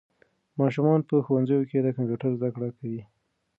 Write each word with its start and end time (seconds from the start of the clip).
ماشومان 0.59 0.99
په 1.09 1.15
ښوونځیو 1.25 1.67
کې 1.69 1.77
د 1.81 1.87
کمپیوټر 1.95 2.31
زده 2.37 2.49
کړه 2.55 2.69
کوي. 2.77 3.01